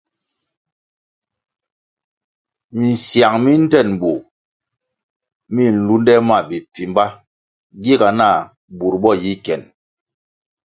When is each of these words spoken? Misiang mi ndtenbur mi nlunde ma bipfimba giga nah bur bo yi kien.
Misiang 2.77 3.37
mi 3.43 3.53
ndtenbur 3.63 4.19
mi 5.53 5.63
nlunde 5.75 6.13
ma 6.27 6.37
bipfimba 6.49 7.03
giga 7.83 8.09
nah 8.17 8.37
bur 8.77 8.95
bo 9.01 9.11
yi 9.23 9.33
kien. 9.45 9.61